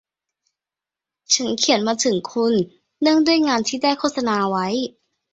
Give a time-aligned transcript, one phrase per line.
[1.33, 2.53] ฉันเขียนมาถึงคุณ
[3.01, 4.67] เนื่องด้วยงานที่ได้โฆษณาไว้